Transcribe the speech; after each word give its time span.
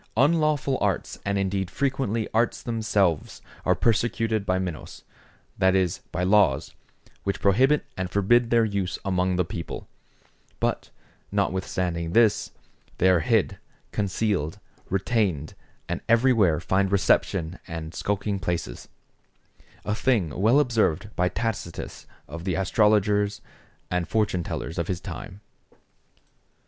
Unlawful 0.17 0.79
arts 0.81 1.19
and 1.23 1.37
indeed 1.37 1.69
frequently 1.69 2.27
arts 2.33 2.63
themselves, 2.63 3.39
are 3.63 3.75
persecuted 3.75 4.47
by 4.47 4.57
Minos, 4.57 5.03
that 5.59 5.75
is, 5.75 5.99
by 6.11 6.23
laws, 6.23 6.73
which 7.23 7.39
prohibit 7.39 7.85
and 7.95 8.09
forbid 8.09 8.49
their 8.49 8.65
use 8.65 8.97
among 9.05 9.35
the 9.35 9.45
people; 9.45 9.87
but 10.59 10.89
notwithstanding 11.31 12.13
this, 12.13 12.49
they 12.97 13.09
are 13.11 13.19
hid, 13.19 13.59
concealed, 13.91 14.57
retained, 14.89 15.53
and 15.87 16.01
everywhere 16.09 16.59
find 16.59 16.91
reception 16.91 17.59
and 17.67 17.93
skulking 17.93 18.39
places; 18.39 18.87
a 19.85 19.93
thing 19.93 20.31
well 20.31 20.59
observed 20.59 21.11
by 21.15 21.29
Tacitus 21.29 22.07
of 22.27 22.43
the 22.43 22.55
astrologers 22.55 23.39
and 23.91 24.07
fortune 24.07 24.41
tellers 24.43 24.79
of 24.79 24.87
his 24.87 24.99
time. 24.99 25.41